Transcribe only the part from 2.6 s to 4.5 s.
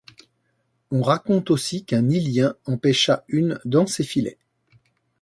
en pêcha une dans ses filets.